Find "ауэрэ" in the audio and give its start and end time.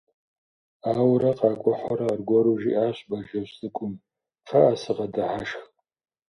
0.89-1.31